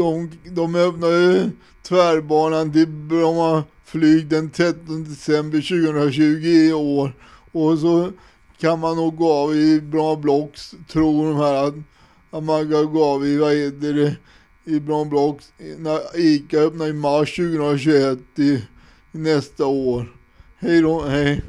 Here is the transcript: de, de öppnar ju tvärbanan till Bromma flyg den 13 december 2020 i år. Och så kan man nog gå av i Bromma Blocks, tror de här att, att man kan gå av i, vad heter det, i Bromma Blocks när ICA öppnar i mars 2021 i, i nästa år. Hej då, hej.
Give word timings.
de, 0.00 0.30
de 0.50 0.74
öppnar 0.74 1.08
ju 1.08 1.50
tvärbanan 1.82 2.72
till 2.72 2.86
Bromma 2.86 3.64
flyg 3.84 4.28
den 4.28 4.50
13 4.50 5.04
december 5.04 5.58
2020 5.58 6.22
i 6.46 6.72
år. 6.72 7.14
Och 7.52 7.78
så 7.78 8.12
kan 8.58 8.80
man 8.80 8.96
nog 8.96 9.16
gå 9.16 9.32
av 9.32 9.56
i 9.56 9.80
Bromma 9.80 10.16
Blocks, 10.16 10.74
tror 10.92 11.26
de 11.26 11.36
här 11.36 11.54
att, 11.54 11.74
att 12.30 12.44
man 12.44 12.70
kan 12.70 12.92
gå 12.92 13.04
av 13.04 13.26
i, 13.26 13.38
vad 13.38 13.52
heter 13.52 13.92
det, 13.92 14.16
i 14.64 14.80
Bromma 14.80 15.10
Blocks 15.10 15.52
när 15.78 16.18
ICA 16.18 16.58
öppnar 16.58 16.88
i 16.88 16.92
mars 16.92 17.36
2021 17.36 18.18
i, 18.36 18.52
i 19.12 19.18
nästa 19.18 19.66
år. 19.66 20.16
Hej 20.58 20.82
då, 20.82 21.02
hej. 21.02 21.42